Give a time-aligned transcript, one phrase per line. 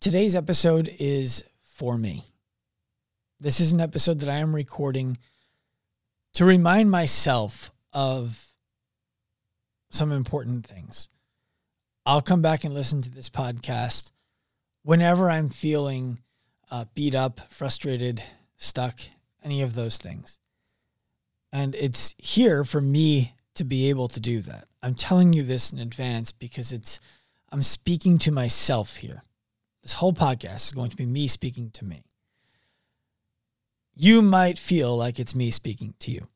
[0.00, 1.42] Today's episode is
[1.74, 2.24] for me.
[3.40, 5.18] This is an episode that I am recording
[6.34, 8.46] to remind myself of
[9.90, 11.08] some important things.
[12.06, 14.12] I'll come back and listen to this podcast
[14.84, 16.20] whenever I'm feeling
[16.70, 18.22] uh, beat up, frustrated,
[18.56, 19.00] stuck,
[19.42, 20.38] any of those things.
[21.52, 24.68] And it's here for me to be able to do that.
[24.80, 27.00] I'm telling you this in advance because it's
[27.50, 29.24] I'm speaking to myself here.
[29.88, 32.04] This whole podcast is going to be me speaking to me.
[33.94, 36.28] You might feel like it's me speaking to you.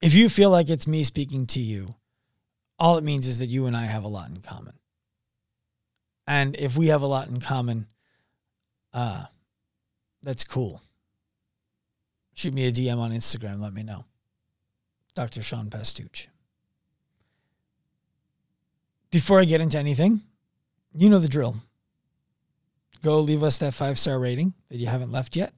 [0.00, 1.94] If you feel like it's me speaking to you,
[2.78, 4.72] all it means is that you and I have a lot in common.
[6.26, 7.88] And if we have a lot in common,
[8.94, 9.26] uh,
[10.22, 10.80] that's cool.
[12.32, 13.60] Shoot me a DM on Instagram.
[13.60, 14.06] Let me know.
[15.14, 15.42] Dr.
[15.42, 16.28] Sean Pastuch.
[19.10, 20.22] Before I get into anything,
[20.94, 21.56] you know the drill.
[23.06, 25.52] Go leave us that five star rating that you haven't left yet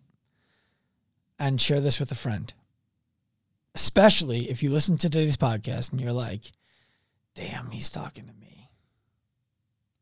[1.38, 2.52] and share this with a friend.
[3.74, 6.52] Especially if you listen to today's podcast and you're like,
[7.34, 8.68] damn, he's talking to me.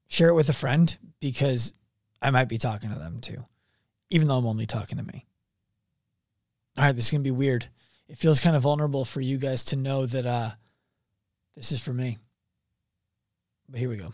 [0.08, 1.72] Share it with a friend because
[2.20, 3.44] I might be talking to them too,
[4.10, 5.24] even though I'm only talking to me.
[6.76, 7.68] All right, this is going to be weird.
[8.08, 10.50] It feels kind of vulnerable for you guys to know that uh,
[11.54, 12.18] this is for me.
[13.68, 14.12] But here we go.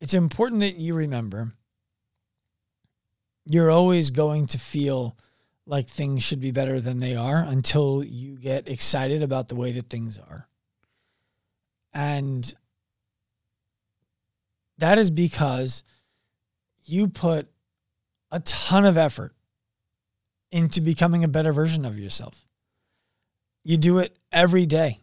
[0.00, 1.52] It's important that you remember
[3.46, 5.16] you're always going to feel
[5.66, 9.72] like things should be better than they are until you get excited about the way
[9.72, 10.48] that things are.
[11.92, 12.54] And
[14.78, 15.82] that is because
[16.84, 17.48] you put
[18.30, 19.34] a ton of effort
[20.52, 22.46] into becoming a better version of yourself.
[23.64, 25.00] You do it every day.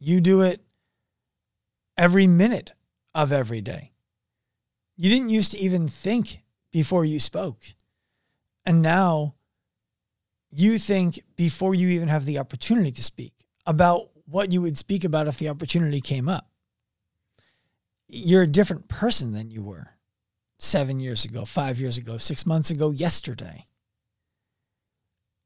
[0.00, 0.62] You do it
[1.96, 2.72] every minute
[3.18, 3.90] of every day.
[4.96, 7.64] You didn't used to even think before you spoke.
[8.64, 9.34] And now
[10.52, 13.32] you think before you even have the opportunity to speak
[13.66, 16.48] about what you would speak about if the opportunity came up.
[18.06, 19.88] You're a different person than you were
[20.60, 23.64] seven years ago, five years ago, six months ago, yesterday.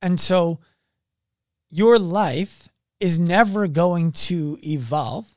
[0.03, 0.60] And so
[1.71, 2.69] your life
[3.00, 5.34] is never going to evolve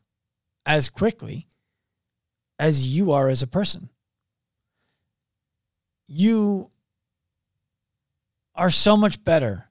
[0.66, 1.48] as quickly
[2.58, 3.90] as you are as a person.
[6.08, 6.72] You
[8.56, 9.70] are so much better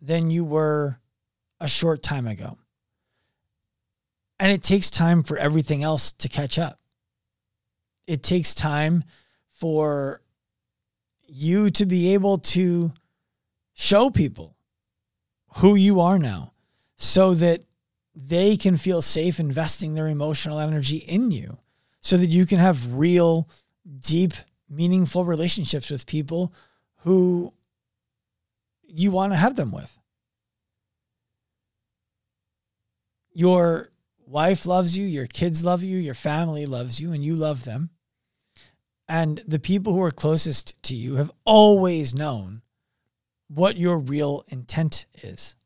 [0.00, 1.00] than you were
[1.60, 2.58] a short time ago.
[4.38, 6.78] And it takes time for everything else to catch up.
[8.06, 9.04] It takes time
[9.50, 10.22] for
[11.26, 12.92] you to be able to
[13.74, 14.56] show people
[15.56, 16.52] who you are now
[16.96, 17.62] so that
[18.14, 21.58] they can feel safe investing their emotional energy in you
[22.00, 23.48] so that you can have real,
[24.00, 24.32] deep,
[24.68, 26.52] meaningful relationships with people
[26.98, 27.52] who
[28.82, 29.98] you want to have them with.
[33.32, 33.90] Your
[34.26, 37.90] wife loves you, your kids love you, your family loves you, and you love them.
[39.08, 42.62] And the people who are closest to you have always known
[43.48, 45.56] what your real intent is.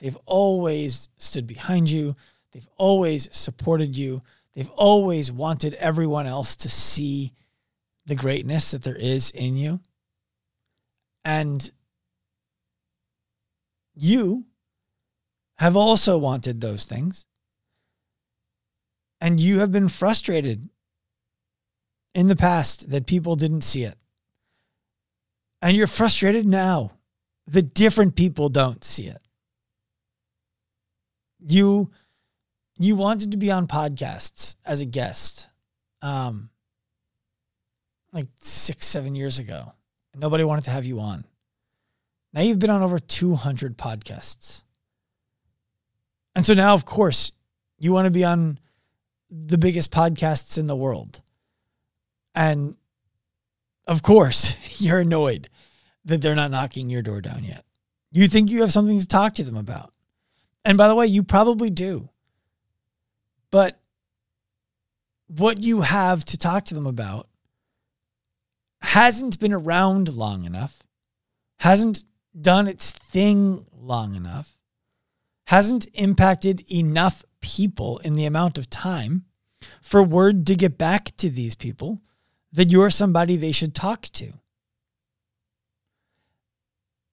[0.00, 2.16] They've always stood behind you,
[2.52, 4.22] they've always supported you,
[4.54, 7.32] they've always wanted everyone else to see
[8.06, 9.80] the greatness that there is in you.
[11.24, 11.70] And
[13.94, 14.46] you
[15.56, 17.26] have also wanted those things.
[19.20, 20.68] And you have been frustrated
[22.14, 23.94] in the past that people didn't see it.
[25.60, 26.92] And you're frustrated now
[27.46, 29.20] that different people don't see it.
[31.38, 31.92] You
[32.78, 35.48] you wanted to be on podcasts as a guest
[36.00, 36.50] um
[38.12, 39.72] like 6 7 years ago.
[40.14, 41.24] Nobody wanted to have you on.
[42.34, 44.64] Now you've been on over 200 podcasts.
[46.34, 47.32] And so now of course
[47.78, 48.58] you want to be on
[49.30, 51.20] the biggest podcasts in the world.
[52.34, 52.76] And
[53.86, 55.48] of course, you're annoyed
[56.04, 57.64] that they're not knocking your door down yet.
[58.10, 59.92] You think you have something to talk to them about.
[60.64, 62.10] And by the way, you probably do.
[63.52, 63.78] But
[65.28, 67.28] what you have to talk to them about
[68.80, 70.82] hasn't been around long enough,
[71.60, 72.04] hasn't
[72.38, 74.56] done its thing long enough,
[75.46, 79.26] hasn't impacted enough people in the amount of time
[79.80, 82.00] for word to get back to these people
[82.52, 84.32] that you're somebody they should talk to.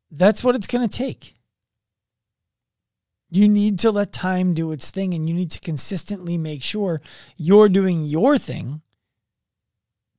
[0.10, 1.36] That's what it's going to take.
[3.30, 7.02] You need to let time do its thing and you need to consistently make sure
[7.38, 8.82] you're doing your thing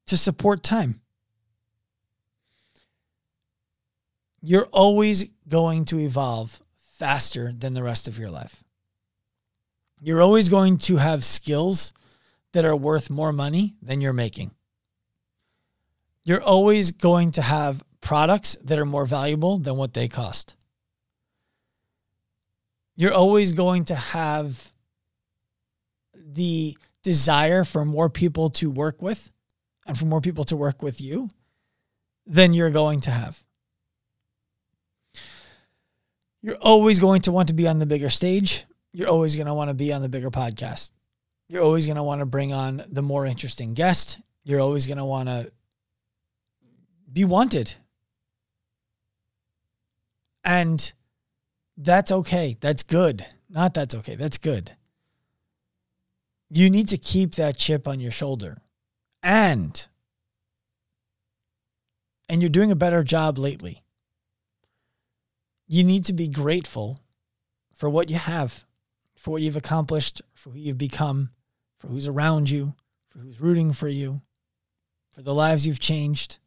[0.07, 1.01] to support time.
[4.41, 6.61] You're always going to evolve
[6.97, 8.63] faster than the rest of your life.
[10.01, 11.93] You're always going to have skills
[12.53, 14.53] that are worth more money than you're making.
[16.25, 20.55] You're always going to have products that are more valuable than what they cost.
[23.01, 24.75] You're always going to have
[26.13, 29.31] the desire for more people to work with
[29.87, 31.31] and for more people to work with you
[32.27, 33.43] than you're going to have.
[36.43, 38.67] You're always going to want to be on the bigger stage.
[38.93, 40.93] You're always going to want to be on the bigger podcast.
[41.49, 44.21] You're always going to want to bring on the more interesting guest.
[44.45, 45.51] You're always going to want to
[47.11, 47.73] be wanted.
[50.45, 50.93] And
[51.83, 52.57] that's okay.
[52.61, 53.25] That's good.
[53.49, 54.15] Not that's okay.
[54.15, 54.73] That's good.
[56.51, 58.59] You need to keep that chip on your shoulder.
[59.23, 59.87] And
[62.29, 63.83] and you're doing a better job lately.
[65.67, 67.01] You need to be grateful
[67.75, 68.67] for what you have,
[69.17, 71.31] for what you've accomplished, for who you've become,
[71.79, 72.75] for who's around you,
[73.09, 74.21] for who's rooting for you,
[75.13, 76.39] for the lives you've changed.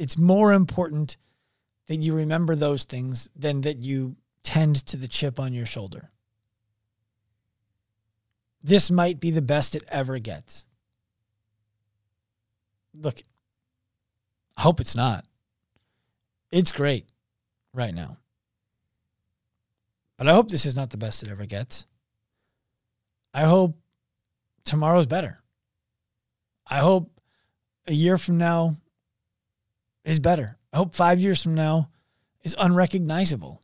[0.00, 1.18] It's more important
[1.86, 6.10] that you remember those things than that you tend to the chip on your shoulder.
[8.62, 10.66] This might be the best it ever gets.
[12.94, 13.20] Look,
[14.56, 15.26] I hope it's not.
[16.50, 17.04] It's great
[17.74, 18.16] right now.
[20.16, 21.84] But I hope this is not the best it ever gets.
[23.34, 23.76] I hope
[24.64, 25.42] tomorrow's better.
[26.66, 27.20] I hope
[27.86, 28.78] a year from now
[30.04, 30.58] is better.
[30.72, 31.90] I hope five years from now
[32.42, 33.60] is unrecognizable.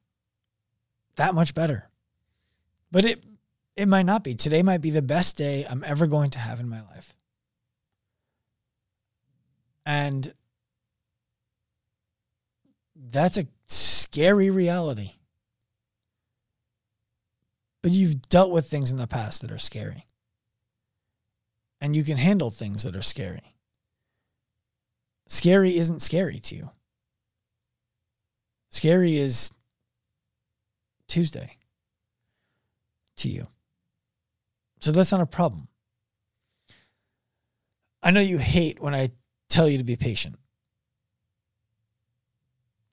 [1.16, 1.88] That much better.
[2.90, 3.24] But it
[3.76, 4.34] it might not be.
[4.34, 7.14] Today might be the best day I'm ever going to have in my life.
[9.84, 10.32] And
[12.96, 15.12] that's a scary reality.
[17.82, 20.06] But you've dealt with things in the past that are scary.
[21.80, 23.55] And you can handle things that are scary.
[25.26, 26.70] Scary isn't scary to you.
[28.70, 29.52] Scary is
[31.08, 31.56] Tuesday
[33.16, 33.46] to you.
[34.80, 35.68] So that's not a problem.
[38.02, 39.10] I know you hate when I
[39.48, 40.36] tell you to be patient.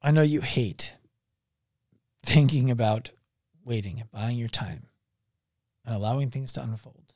[0.02, 0.96] I know you hate
[2.24, 3.12] thinking about
[3.64, 4.88] waiting and buying your time
[5.86, 7.14] and allowing things to unfold.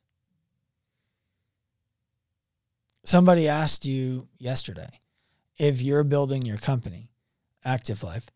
[3.03, 4.99] Somebody asked you yesterday
[5.57, 7.09] if you're building your company,
[7.65, 8.27] Active Life,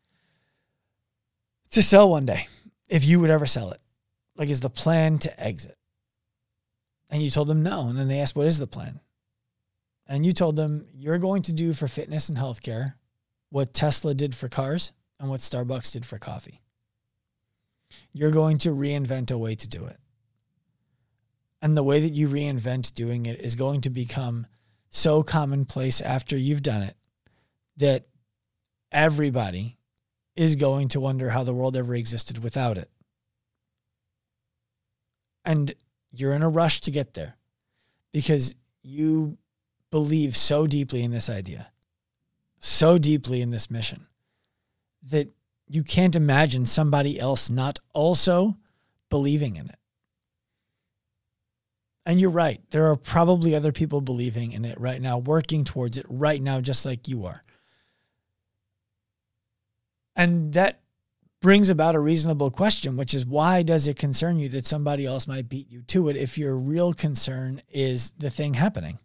[1.71, 2.47] to sell one day,
[2.89, 3.79] if you would ever sell it.
[4.35, 5.77] Like, is the plan to exit?
[7.09, 7.87] And you told them no.
[7.87, 8.99] And then they asked, what is the plan?
[10.07, 12.95] And you told them, you're going to do for fitness and healthcare
[13.49, 16.61] what Tesla did for cars and what Starbucks did for coffee.
[18.13, 19.97] You're going to reinvent a way to do it.
[21.61, 24.47] And the way that you reinvent doing it is going to become
[24.89, 26.95] so commonplace after you've done it
[27.81, 28.05] that
[28.91, 29.75] everybody
[30.35, 32.89] is going to wonder how the world ever existed without it.
[35.43, 35.73] And
[36.11, 37.37] you're in a rush to get there
[38.11, 39.39] because you
[39.89, 41.71] believe so deeply in this idea,
[42.59, 44.05] so deeply in this mission
[45.09, 45.27] that
[45.67, 48.57] you can't imagine somebody else not also
[49.09, 49.79] believing in it.
[52.05, 52.61] And you're right.
[52.69, 56.61] There are probably other people believing in it right now, working towards it right now,
[56.61, 57.41] just like you are.
[60.15, 60.81] And that
[61.41, 65.27] brings about a reasonable question, which is why does it concern you that somebody else
[65.27, 68.99] might beat you to it if your real concern is the thing happening?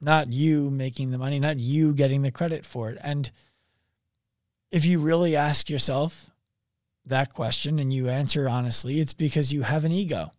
[0.00, 2.98] Not you making the money, not you getting the credit for it.
[3.02, 3.30] And
[4.70, 6.30] if you really ask yourself
[7.06, 10.30] that question and you answer honestly, it's because you have an ego.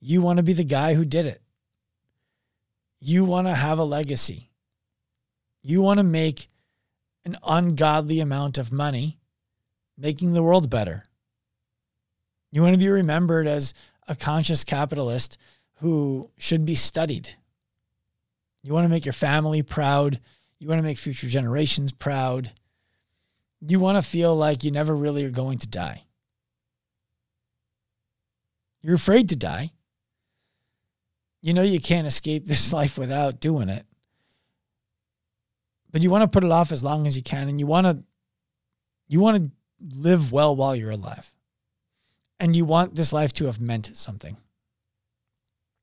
[0.00, 1.42] You want to be the guy who did it.
[3.00, 4.50] You want to have a legacy.
[5.62, 6.48] You want to make
[7.24, 9.18] an ungodly amount of money
[9.96, 11.02] making the world better.
[12.50, 13.74] You want to be remembered as
[14.06, 15.36] a conscious capitalist
[15.76, 17.36] who should be studied.
[18.62, 20.20] You want to make your family proud.
[20.58, 22.52] You want to make future generations proud
[23.60, 26.04] you want to feel like you never really are going to die.
[28.80, 29.72] You're afraid to die.
[31.40, 33.84] You know you can't escape this life without doing it.
[35.98, 37.84] But you want to put it off as long as you can and you want
[37.84, 38.04] to
[39.08, 39.50] you want to
[39.96, 41.34] live well while you're alive.
[42.38, 44.36] And you want this life to have meant something.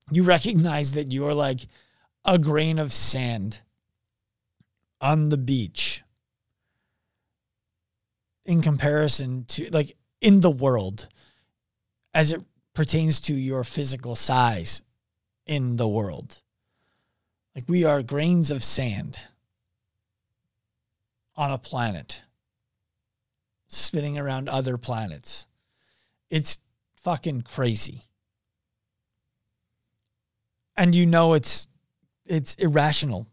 [0.10, 1.68] You recognize that you're like
[2.24, 3.60] a grain of sand
[5.02, 6.02] on the beach
[8.46, 11.10] in comparison to like in the world
[12.14, 12.42] as it
[12.74, 14.82] pertains to your physical size
[15.46, 16.42] in the world.
[17.54, 19.20] Like we are grains of sand
[21.36, 22.22] on a planet
[23.68, 25.48] spinning around other planets.
[26.30, 26.60] It's
[26.96, 28.02] fucking crazy.
[30.78, 31.68] And you know it's
[32.26, 33.28] it's irrational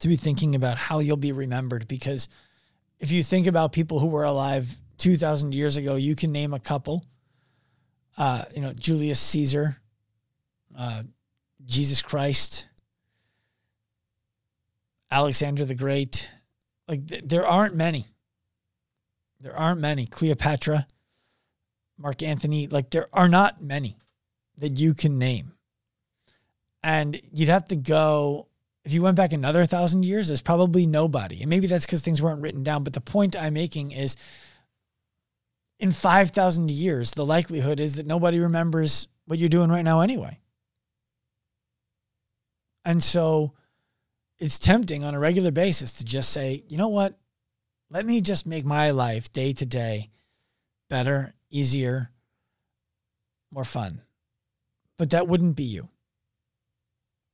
[0.00, 2.28] to be thinking about how you'll be remembered because
[2.98, 6.60] if you think about people who were alive 2000 years ago, you can name a
[6.60, 7.04] couple.
[8.16, 9.78] Uh, you know, Julius Caesar,
[10.78, 11.02] uh,
[11.64, 12.68] Jesus Christ,
[15.10, 16.30] Alexander the Great.
[16.88, 18.06] Like th- there aren't many.
[19.40, 20.06] There aren't many.
[20.06, 20.86] Cleopatra,
[21.98, 23.96] Mark Antony, like there are not many
[24.58, 25.52] that you can name.
[26.82, 28.48] And you'd have to go,
[28.84, 31.40] if you went back another thousand years, there's probably nobody.
[31.40, 32.84] And maybe that's because things weren't written down.
[32.84, 34.16] But the point I'm making is
[35.78, 40.38] in 5,000 years, the likelihood is that nobody remembers what you're doing right now anyway.
[42.84, 43.54] And so
[44.38, 47.18] it's tempting on a regular basis to just say, you know what?
[47.90, 50.10] Let me just make my life day to day
[50.88, 52.10] better, easier,
[53.50, 54.02] more fun.
[54.98, 55.88] But that wouldn't be you.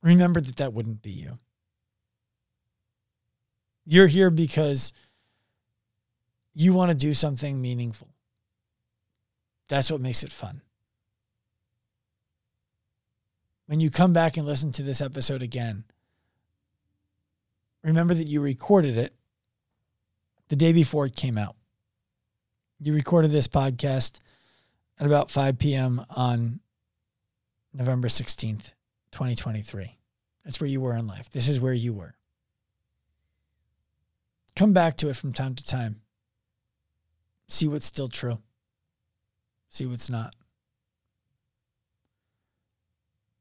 [0.01, 1.37] Remember that that wouldn't be you.
[3.85, 4.93] You're here because
[6.53, 8.09] you want to do something meaningful.
[9.69, 10.61] That's what makes it fun.
[13.67, 15.85] When you come back and listen to this episode again,
[17.83, 19.13] remember that you recorded it
[20.49, 21.55] the day before it came out.
[22.79, 24.19] You recorded this podcast
[24.99, 26.05] at about 5 p.m.
[26.09, 26.59] on
[27.73, 28.73] November 16th,
[29.11, 29.97] 2023.
[30.43, 31.29] That's where you were in life.
[31.29, 32.15] This is where you were.
[34.55, 36.01] Come back to it from time to time.
[37.47, 38.39] See what's still true.
[39.69, 40.35] See what's not.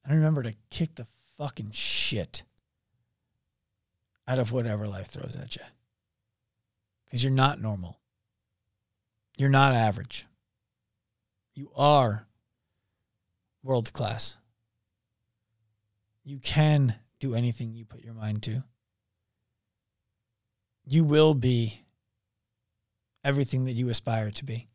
[0.04, 1.06] And remember to kick the
[1.36, 2.42] fucking shit
[4.30, 5.62] out of whatever life throws at you.
[7.04, 7.98] Because you're not normal.
[9.36, 10.24] You're not average.
[11.52, 12.28] You are
[13.64, 14.36] world class.
[16.22, 18.62] You can do anything you put your mind to.
[20.84, 21.84] You will be
[23.24, 24.68] everything that you aspire to be.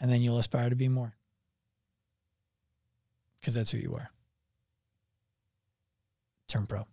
[0.00, 1.14] And then you'll aspire to be more.
[3.40, 4.10] Because that's who you are.
[6.48, 6.86] Turn pro.